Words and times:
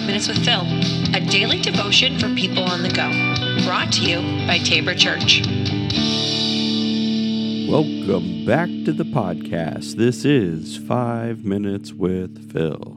Five 0.00 0.06
Minutes 0.06 0.28
with 0.28 0.44
Phil, 0.46 0.62
a 1.14 1.20
daily 1.20 1.60
devotion 1.60 2.18
for 2.18 2.34
people 2.34 2.64
on 2.64 2.82
the 2.82 2.88
go. 2.88 3.10
Brought 3.66 3.92
to 3.92 4.02
you 4.02 4.46
by 4.46 4.56
Tabor 4.56 4.94
Church. 4.94 5.42
Welcome 7.68 8.46
back 8.46 8.68
to 8.86 8.92
the 8.92 9.04
podcast. 9.04 9.96
This 9.96 10.24
is 10.24 10.78
Five 10.78 11.44
Minutes 11.44 11.92
with 11.92 12.50
Phil. 12.50 12.96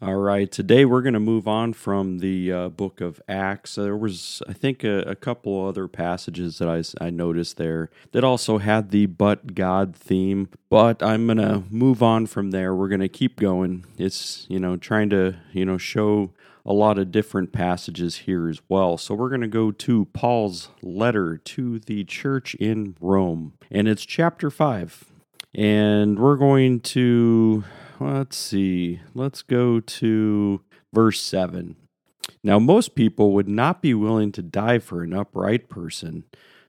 All 0.00 0.14
right, 0.14 0.50
today 0.50 0.84
we're 0.84 1.02
going 1.02 1.14
to 1.14 1.20
move 1.20 1.48
on 1.48 1.72
from 1.72 2.20
the 2.20 2.52
uh, 2.52 2.68
book 2.68 3.00
of 3.00 3.20
Acts. 3.28 3.74
There 3.74 3.96
was, 3.96 4.40
I 4.48 4.52
think, 4.52 4.84
a, 4.84 5.00
a 5.00 5.16
couple 5.16 5.66
other 5.66 5.88
passages 5.88 6.58
that 6.58 6.68
I, 6.68 7.04
I 7.04 7.10
noticed 7.10 7.56
there 7.56 7.90
that 8.12 8.22
also 8.22 8.58
had 8.58 8.90
the 8.90 9.06
but 9.06 9.56
God 9.56 9.96
theme, 9.96 10.50
but 10.70 11.02
I'm 11.02 11.26
going 11.26 11.38
to 11.38 11.64
move 11.68 12.00
on 12.00 12.26
from 12.26 12.52
there. 12.52 12.74
We're 12.76 12.88
going 12.88 13.00
to 13.00 13.08
keep 13.08 13.40
going. 13.40 13.84
It's, 13.98 14.46
you 14.48 14.60
know, 14.60 14.76
trying 14.76 15.10
to, 15.10 15.34
you 15.52 15.64
know, 15.64 15.78
show 15.78 16.30
a 16.68 16.74
lot 16.74 16.98
of 16.98 17.10
different 17.10 17.50
passages 17.50 18.18
here 18.18 18.46
as 18.46 18.60
well. 18.68 18.98
So 18.98 19.14
we're 19.14 19.30
going 19.30 19.40
to 19.40 19.48
go 19.48 19.72
to 19.72 20.04
Paul's 20.12 20.68
letter 20.82 21.38
to 21.38 21.78
the 21.78 22.04
church 22.04 22.54
in 22.56 22.94
Rome, 23.00 23.54
and 23.70 23.88
it's 23.88 24.04
chapter 24.04 24.50
5. 24.50 25.06
And 25.54 26.18
we're 26.18 26.36
going 26.36 26.80
to 26.80 27.64
let's 27.98 28.36
see. 28.36 29.00
Let's 29.14 29.40
go 29.40 29.80
to 29.80 30.60
verse 30.92 31.22
7. 31.22 31.74
Now, 32.44 32.58
most 32.58 32.94
people 32.94 33.32
would 33.32 33.48
not 33.48 33.80
be 33.80 33.94
willing 33.94 34.30
to 34.32 34.42
die 34.42 34.78
for 34.78 35.02
an 35.02 35.14
upright 35.14 35.70
person, 35.70 36.24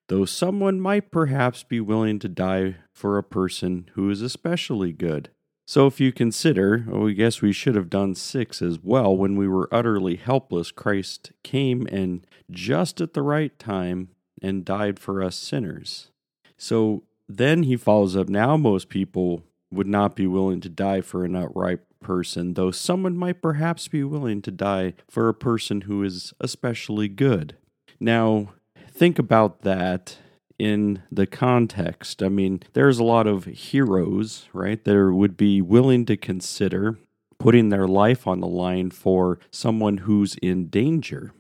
though 0.08 0.26
someone 0.26 0.80
might 0.80 1.12
perhaps 1.12 1.64
be 1.64 1.82
willing 1.82 2.20
to 2.20 2.30
die 2.30 2.78
for 2.94 3.18
a 3.18 3.24
person 3.24 3.90
who 3.94 4.10
is 4.10 4.22
especially 4.22 4.94
good. 4.94 5.30
So, 5.70 5.86
if 5.86 6.00
you 6.00 6.12
consider, 6.12 6.88
oh, 6.92 7.10
I 7.10 7.12
guess 7.12 7.44
we 7.44 7.54
should 7.54 7.76
have 7.76 7.92
done 7.92 8.16
six 8.16 8.60
as 8.60 8.80
well. 8.82 9.16
When 9.16 9.36
we 9.36 9.48
were 9.48 9.70
utterly 9.72 10.16
helpless, 10.16 10.72
Christ 10.72 11.32
came 11.44 11.86
and 11.92 12.26
just 12.50 13.00
at 13.02 13.14
the 13.14 13.22
right 13.22 13.58
time 13.60 14.10
and 14.42 14.66
died 14.66 14.98
for 14.98 15.22
us 15.22 15.36
sinners. 15.36 16.10
So 16.58 17.04
then 17.28 17.62
he 17.62 17.78
follows 17.78 18.18
up 18.18 18.30
now, 18.30 18.58
most 18.58 18.90
people 18.90 19.44
would 19.70 19.86
not 19.86 20.16
be 20.16 20.26
willing 20.26 20.60
to 20.62 20.70
die 20.70 21.02
for 21.02 21.24
an 21.24 21.36
outright 21.36 21.82
person, 22.00 22.56
though 22.56 22.72
someone 22.72 23.16
might 23.16 23.40
perhaps 23.40 23.88
be 23.88 24.04
willing 24.04 24.42
to 24.42 24.50
die 24.50 24.96
for 25.08 25.30
a 25.30 25.36
person 25.36 25.82
who 25.82 26.02
is 26.04 26.34
especially 26.40 27.10
good. 27.10 27.56
Now, 28.00 28.54
think 28.92 29.20
about 29.20 29.62
that 29.62 30.18
in 30.60 31.02
the 31.12 31.26
context. 31.26 32.22
I 32.22 32.30
mean, 32.30 32.62
there's 32.74 33.00
a 33.00 33.04
lot 33.04 33.26
of 33.26 33.46
heroes, 33.46 34.48
right, 34.54 34.84
that 34.84 35.12
would 35.14 35.38
be 35.38 35.62
willing 35.62 36.06
to 36.06 36.18
consider 36.18 37.00
putting 37.40 37.70
their 37.70 37.88
life 37.88 38.28
on 38.28 38.42
the 38.42 38.48
line 38.48 38.92
for 38.92 39.40
someone 39.50 40.00
who's 40.00 40.36
in 40.36 40.68
danger. 40.68 41.32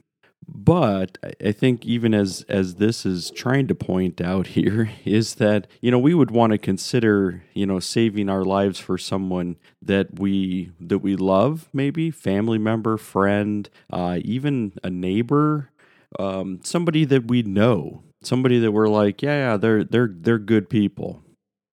But 0.51 1.19
I 1.45 1.51
think 1.51 1.85
even 1.85 2.15
as 2.15 2.43
as 2.49 2.75
this 2.75 3.05
is 3.05 3.29
trying 3.31 3.67
to 3.67 3.75
point 3.75 4.19
out 4.19 4.47
here 4.57 4.89
is 5.05 5.35
that 5.35 5.67
you 5.81 5.91
know 5.91 5.99
we 5.99 6.15
would 6.15 6.31
want 6.31 6.51
to 6.51 6.57
consider 6.57 7.43
you 7.53 7.67
know 7.67 7.79
saving 7.79 8.29
our 8.29 8.43
lives 8.43 8.79
for 8.79 8.97
someone 8.97 9.57
that 9.81 10.19
we 10.19 10.71
that 10.79 10.99
we 10.99 11.15
love 11.15 11.69
maybe 11.71 12.09
family 12.09 12.57
member 12.57 12.97
friend 12.97 13.69
uh, 13.93 14.19
even 14.23 14.73
a 14.83 14.89
neighbor 14.89 15.69
um, 16.17 16.59
somebody 16.63 17.05
that 17.05 17.27
we 17.27 17.43
know 17.43 18.01
somebody 18.21 18.59
that 18.59 18.71
we're 18.71 18.87
like 18.87 19.21
yeah, 19.21 19.51
yeah 19.51 19.57
they're 19.57 19.83
they're 19.83 20.09
they're 20.11 20.39
good 20.39 20.69
people 20.69 21.23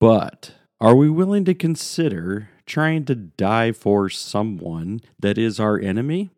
but 0.01 0.53
are 0.81 0.95
we 0.95 1.09
willing 1.09 1.45
to 1.45 1.55
consider 1.55 2.51
trying 2.67 3.05
to 3.05 3.15
die 3.15 3.73
for 3.73 4.09
someone 4.09 5.01
that 5.19 5.39
is 5.39 5.59
our 5.59 5.79
enemy 5.79 6.31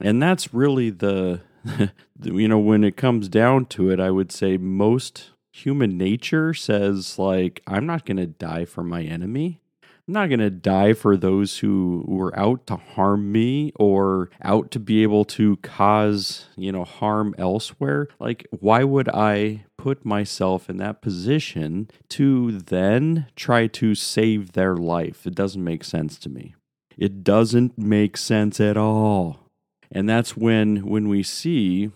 and 0.00 0.22
that's 0.22 0.52
really 0.52 0.90
the 0.90 1.40
you 2.22 2.48
know, 2.48 2.58
when 2.58 2.84
it 2.84 2.96
comes 2.96 3.28
down 3.28 3.66
to 3.66 3.90
it, 3.90 4.00
I 4.00 4.10
would 4.10 4.32
say 4.32 4.56
most 4.56 5.30
human 5.52 5.96
nature 5.96 6.54
says, 6.54 7.18
like, 7.18 7.62
I'm 7.66 7.86
not 7.86 8.04
going 8.04 8.18
to 8.18 8.26
die 8.26 8.64
for 8.64 8.82
my 8.82 9.02
enemy. 9.02 9.60
I'm 10.06 10.14
not 10.14 10.28
going 10.28 10.40
to 10.40 10.50
die 10.50 10.92
for 10.92 11.16
those 11.16 11.58
who 11.58 12.04
were 12.06 12.38
out 12.38 12.66
to 12.68 12.76
harm 12.76 13.32
me 13.32 13.72
or 13.74 14.30
out 14.42 14.70
to 14.72 14.80
be 14.80 15.02
able 15.02 15.24
to 15.24 15.56
cause, 15.58 16.46
you 16.56 16.70
know, 16.70 16.84
harm 16.84 17.34
elsewhere. 17.38 18.08
Like, 18.20 18.46
why 18.50 18.84
would 18.84 19.08
I 19.08 19.64
put 19.76 20.04
myself 20.04 20.70
in 20.70 20.76
that 20.76 21.02
position 21.02 21.90
to 22.10 22.52
then 22.52 23.26
try 23.34 23.66
to 23.68 23.94
save 23.94 24.52
their 24.52 24.76
life? 24.76 25.26
It 25.26 25.34
doesn't 25.34 25.62
make 25.64 25.82
sense 25.82 26.18
to 26.20 26.28
me. 26.28 26.54
It 26.96 27.24
doesn't 27.24 27.76
make 27.76 28.16
sense 28.16 28.60
at 28.60 28.76
all 28.76 29.46
and 29.90 30.08
that's 30.08 30.36
when 30.36 30.86
when 30.86 31.08
we 31.08 31.22
see 31.22 31.90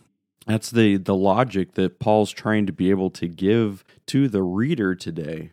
that's 0.46 0.70
the 0.70 0.96
the 0.96 1.14
logic 1.14 1.74
that 1.74 1.98
Paul's 1.98 2.30
trying 2.30 2.66
to 2.66 2.72
be 2.72 2.90
able 2.90 3.10
to 3.10 3.28
give 3.28 3.84
to 4.06 4.28
the 4.28 4.42
reader 4.42 4.94
today 4.94 5.52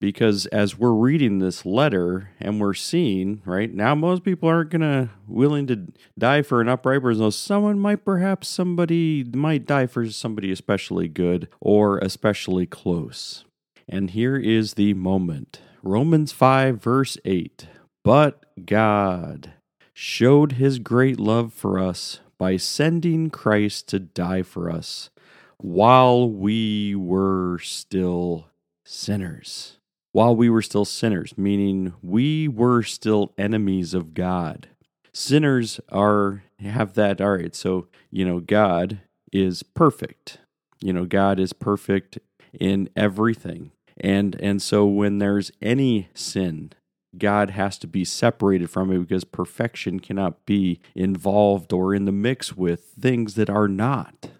because 0.00 0.46
as 0.46 0.78
we're 0.78 0.92
reading 0.92 1.38
this 1.38 1.66
letter 1.66 2.30
and 2.40 2.60
we're 2.60 2.74
seeing 2.74 3.42
right 3.44 3.72
now 3.74 3.94
most 3.94 4.22
people 4.22 4.48
aren't 4.48 4.70
gonna 4.70 5.10
willing 5.26 5.66
to 5.66 5.86
die 6.18 6.42
for 6.42 6.60
an 6.60 6.68
upright 6.68 7.02
person 7.02 7.30
someone 7.30 7.78
might 7.78 8.04
perhaps 8.04 8.48
somebody 8.48 9.24
might 9.34 9.66
die 9.66 9.86
for 9.86 10.08
somebody 10.10 10.52
especially 10.52 11.08
good 11.08 11.48
or 11.60 11.98
especially 11.98 12.66
close. 12.66 13.44
And 13.90 14.10
here 14.10 14.36
is 14.36 14.74
the 14.74 14.92
moment. 14.94 15.60
Romans 15.82 16.32
5 16.32 16.82
verse 16.82 17.18
8 17.24 17.68
but 18.04 18.44
god 18.64 19.52
showed 19.92 20.52
his 20.52 20.78
great 20.78 21.18
love 21.18 21.52
for 21.52 21.78
us 21.78 22.20
by 22.38 22.56
sending 22.56 23.30
Christ 23.30 23.88
to 23.88 23.98
die 23.98 24.42
for 24.42 24.70
us 24.70 25.10
while 25.58 26.30
we 26.30 26.94
were 26.94 27.58
still 27.58 28.46
sinners. 28.84 29.78
While 30.12 30.34
we 30.34 30.48
were 30.48 30.62
still 30.62 30.84
sinners, 30.84 31.36
meaning 31.36 31.94
we 32.02 32.48
were 32.48 32.82
still 32.82 33.32
enemies 33.38 33.94
of 33.94 34.14
God. 34.14 34.68
Sinners 35.12 35.80
are 35.90 36.42
have 36.60 36.94
that 36.94 37.20
all 37.20 37.36
right, 37.36 37.54
so 37.54 37.86
you 38.10 38.24
know 38.24 38.40
God 38.40 39.00
is 39.32 39.62
perfect. 39.62 40.38
You 40.80 40.92
know 40.92 41.04
God 41.04 41.38
is 41.38 41.52
perfect 41.52 42.18
in 42.58 42.88
everything. 42.96 43.72
And 44.00 44.34
and 44.40 44.62
so 44.62 44.86
when 44.86 45.18
there's 45.18 45.50
any 45.60 46.08
sin 46.14 46.72
God 47.16 47.50
has 47.50 47.78
to 47.78 47.86
be 47.86 48.04
separated 48.04 48.70
from 48.70 48.92
it 48.92 48.98
because 48.98 49.24
perfection 49.24 50.00
cannot 50.00 50.44
be 50.44 50.80
involved 50.94 51.72
or 51.72 51.94
in 51.94 52.04
the 52.04 52.12
mix 52.12 52.56
with 52.56 52.92
things 53.00 53.34
that 53.34 53.48
are 53.48 53.68
not. 53.68 54.30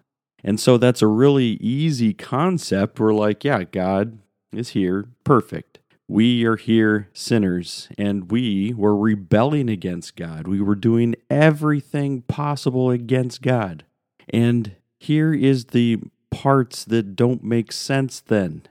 And 0.45 0.61
so 0.61 0.77
that's 0.77 1.03
a 1.03 1.07
really 1.07 1.57
easy 1.61 2.13
concept. 2.13 3.01
We're 3.01 3.15
like, 3.15 3.45
yeah, 3.45 3.65
God 3.65 4.19
is 4.53 4.71
here, 4.71 5.07
perfect. 5.25 5.79
We 6.09 6.47
are 6.47 6.57
here 6.57 7.09
sinners, 7.13 7.89
and 7.99 8.31
we 8.31 8.73
were 8.73 8.97
rebelling 8.97 9.69
against 9.69 10.17
God. 10.17 10.49
We 10.49 10.61
were 10.61 10.75
doing 10.75 11.15
everything 11.29 12.23
possible 12.23 12.91
against 12.91 13.43
God. 13.43 13.85
And 14.31 14.77
here 14.99 15.35
is 15.35 15.67
the 15.67 15.99
parts 16.31 16.85
that 16.85 17.15
don't 17.15 17.45
make 17.45 17.73
sense 17.73 18.21
then. 18.21 18.63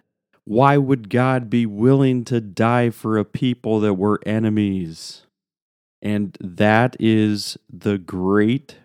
Why 0.45 0.77
would 0.77 1.09
God 1.09 1.49
be 1.49 1.65
willing 1.65 2.25
to 2.25 2.41
die 2.41 2.89
for 2.89 3.17
a 3.17 3.25
people 3.25 3.79
that 3.81 3.95
were 3.95 4.19
enemies? 4.25 5.23
And 6.01 6.37
that 6.39 6.95
is 6.99 7.57
the 7.71 7.97
great 7.97 8.77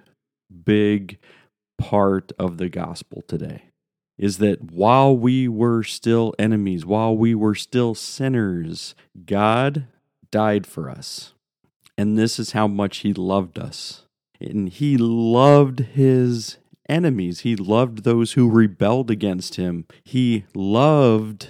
big 0.64 1.18
part 1.78 2.32
of 2.38 2.58
the 2.58 2.68
gospel 2.68 3.22
today 3.26 3.71
is 4.18 4.38
that 4.38 4.70
while 4.70 5.16
we 5.16 5.48
were 5.48 5.82
still 5.82 6.34
enemies, 6.38 6.84
while 6.86 7.16
we 7.16 7.34
were 7.34 7.54
still 7.54 7.94
sinners, 7.94 8.94
God 9.26 9.86
died 10.30 10.66
for 10.66 10.90
us. 10.90 11.34
And 11.98 12.18
this 12.18 12.38
is 12.38 12.52
how 12.52 12.66
much 12.66 12.98
He 12.98 13.12
loved 13.12 13.58
us. 13.58 14.06
And 14.40 14.68
He 14.68 14.96
loved 14.96 15.80
His 15.80 16.58
enemies. 16.88 17.40
He 17.40 17.56
loved 17.56 18.04
those 18.04 18.32
who 18.32 18.50
rebelled 18.50 19.10
against 19.10 19.56
him. 19.56 19.86
He 20.04 20.44
loved 20.54 21.48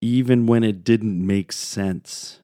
even 0.00 0.46
when 0.46 0.62
it 0.62 0.84
didn't 0.84 1.26
make 1.26 1.52
sense 1.52 2.40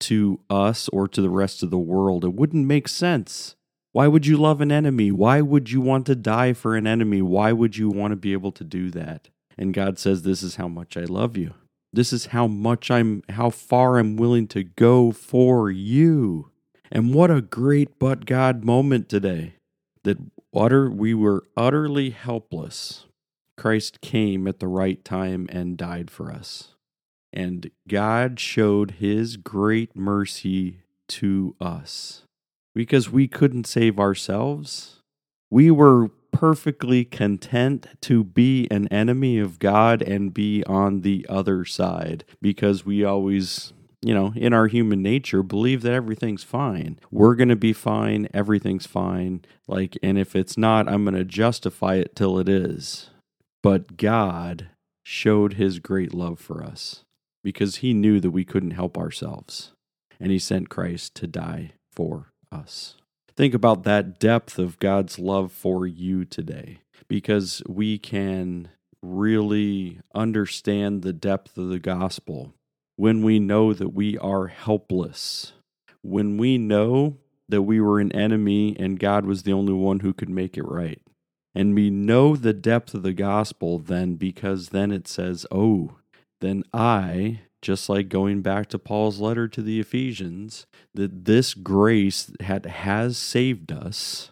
to 0.00 0.40
us 0.50 0.88
or 0.90 1.08
to 1.08 1.22
the 1.22 1.30
rest 1.30 1.62
of 1.62 1.70
the 1.70 1.78
world. 1.78 2.24
It 2.24 2.34
wouldn't 2.34 2.66
make 2.66 2.88
sense. 2.88 3.54
Why 3.94 4.08
would 4.08 4.26
you 4.26 4.36
love 4.36 4.60
an 4.60 4.72
enemy? 4.72 5.12
Why 5.12 5.40
would 5.40 5.70
you 5.70 5.80
want 5.80 6.04
to 6.06 6.16
die 6.16 6.52
for 6.52 6.74
an 6.74 6.84
enemy? 6.84 7.22
Why 7.22 7.52
would 7.52 7.76
you 7.76 7.88
want 7.90 8.10
to 8.10 8.16
be 8.16 8.32
able 8.32 8.50
to 8.50 8.64
do 8.64 8.90
that? 8.90 9.28
And 9.56 9.72
God 9.72 10.00
says, 10.00 10.22
This 10.22 10.42
is 10.42 10.56
how 10.56 10.66
much 10.66 10.96
I 10.96 11.04
love 11.04 11.36
you. 11.36 11.54
This 11.92 12.12
is 12.12 12.26
how 12.26 12.48
much 12.48 12.90
I'm, 12.90 13.22
how 13.28 13.50
far 13.50 13.98
I'm 13.98 14.16
willing 14.16 14.48
to 14.48 14.64
go 14.64 15.12
for 15.12 15.70
you. 15.70 16.50
And 16.90 17.14
what 17.14 17.30
a 17.30 17.40
great 17.40 18.00
but 18.00 18.26
God 18.26 18.64
moment 18.64 19.08
today 19.08 19.54
that 20.02 20.18
utter, 20.52 20.90
we 20.90 21.14
were 21.14 21.44
utterly 21.56 22.10
helpless. 22.10 23.06
Christ 23.56 24.00
came 24.00 24.48
at 24.48 24.58
the 24.58 24.66
right 24.66 25.04
time 25.04 25.46
and 25.50 25.76
died 25.76 26.10
for 26.10 26.32
us. 26.32 26.74
And 27.32 27.70
God 27.86 28.40
showed 28.40 28.96
his 28.98 29.36
great 29.36 29.94
mercy 29.94 30.80
to 31.10 31.54
us. 31.60 32.23
Because 32.74 33.10
we 33.10 33.28
couldn't 33.28 33.66
save 33.66 33.98
ourselves. 33.98 35.00
We 35.50 35.70
were 35.70 36.10
perfectly 36.32 37.04
content 37.04 37.86
to 38.02 38.24
be 38.24 38.66
an 38.70 38.88
enemy 38.88 39.38
of 39.38 39.60
God 39.60 40.02
and 40.02 40.34
be 40.34 40.64
on 40.64 41.02
the 41.02 41.24
other 41.28 41.64
side 41.64 42.24
because 42.42 42.84
we 42.84 43.04
always, 43.04 43.72
you 44.02 44.12
know, 44.12 44.32
in 44.34 44.52
our 44.52 44.66
human 44.66 45.00
nature, 45.00 45.44
believe 45.44 45.82
that 45.82 45.92
everything's 45.92 46.42
fine. 46.42 46.98
We're 47.12 47.36
going 47.36 47.50
to 47.50 47.56
be 47.56 47.72
fine. 47.72 48.28
Everything's 48.34 48.86
fine. 48.86 49.44
Like, 49.68 49.96
and 50.02 50.18
if 50.18 50.34
it's 50.34 50.58
not, 50.58 50.88
I'm 50.88 51.04
going 51.04 51.14
to 51.14 51.24
justify 51.24 51.94
it 51.94 52.16
till 52.16 52.38
it 52.38 52.48
is. 52.48 53.10
But 53.62 53.96
God 53.96 54.70
showed 55.04 55.54
his 55.54 55.78
great 55.78 56.12
love 56.12 56.40
for 56.40 56.64
us 56.64 57.04
because 57.44 57.76
he 57.76 57.94
knew 57.94 58.18
that 58.18 58.32
we 58.32 58.44
couldn't 58.44 58.72
help 58.72 58.98
ourselves. 58.98 59.72
And 60.18 60.32
he 60.32 60.38
sent 60.38 60.68
Christ 60.68 61.14
to 61.16 61.26
die 61.26 61.72
for 61.92 62.32
us. 62.52 62.96
Think 63.36 63.54
about 63.54 63.82
that 63.84 64.18
depth 64.20 64.58
of 64.58 64.78
God's 64.78 65.18
love 65.18 65.50
for 65.52 65.86
you 65.86 66.24
today 66.24 66.78
because 67.08 67.62
we 67.68 67.98
can 67.98 68.68
really 69.02 70.00
understand 70.14 71.02
the 71.02 71.12
depth 71.12 71.58
of 71.58 71.68
the 71.68 71.78
gospel 71.78 72.54
when 72.96 73.22
we 73.22 73.38
know 73.38 73.72
that 73.72 73.90
we 73.90 74.16
are 74.18 74.46
helpless, 74.46 75.52
when 76.02 76.36
we 76.38 76.56
know 76.58 77.16
that 77.48 77.62
we 77.62 77.80
were 77.80 78.00
an 78.00 78.12
enemy 78.12 78.76
and 78.78 79.00
God 79.00 79.26
was 79.26 79.42
the 79.42 79.52
only 79.52 79.72
one 79.72 80.00
who 80.00 80.14
could 80.14 80.30
make 80.30 80.56
it 80.56 80.64
right. 80.64 81.00
And 81.54 81.74
we 81.74 81.90
know 81.90 82.36
the 82.36 82.52
depth 82.52 82.94
of 82.94 83.02
the 83.02 83.12
gospel 83.12 83.78
then 83.78 84.14
because 84.14 84.70
then 84.70 84.90
it 84.90 85.06
says, 85.06 85.46
Oh, 85.52 85.96
then 86.40 86.64
I 86.72 87.42
just 87.64 87.88
like 87.88 88.08
going 88.08 88.42
back 88.42 88.68
to 88.68 88.78
Paul's 88.78 89.18
letter 89.18 89.48
to 89.48 89.62
the 89.62 89.80
Ephesians, 89.80 90.66
that 90.94 91.24
this 91.24 91.54
grace 91.54 92.30
had, 92.40 92.66
has 92.66 93.16
saved 93.18 93.72
us. 93.72 94.30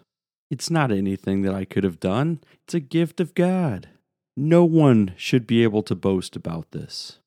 It's 0.50 0.70
not 0.70 0.92
anything 0.92 1.42
that 1.42 1.54
I 1.54 1.64
could 1.64 1.82
have 1.82 1.98
done, 1.98 2.40
it's 2.64 2.74
a 2.74 2.80
gift 2.80 3.20
of 3.20 3.34
God. 3.34 3.88
No 4.36 4.64
one 4.64 5.14
should 5.16 5.46
be 5.46 5.62
able 5.62 5.82
to 5.82 5.94
boast 5.94 6.36
about 6.36 6.70
this. 6.70 7.18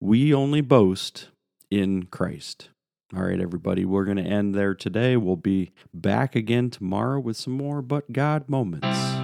We 0.00 0.32
only 0.32 0.60
boast 0.60 1.28
in 1.70 2.04
Christ. 2.06 2.70
All 3.16 3.22
right, 3.22 3.40
everybody, 3.40 3.84
we're 3.84 4.04
going 4.04 4.16
to 4.18 4.22
end 4.22 4.54
there 4.54 4.74
today. 4.74 5.16
We'll 5.16 5.36
be 5.36 5.72
back 5.92 6.36
again 6.36 6.70
tomorrow 6.70 7.18
with 7.18 7.36
some 7.36 7.54
more 7.54 7.82
But 7.82 8.12
God 8.12 8.48
moments. 8.48 9.17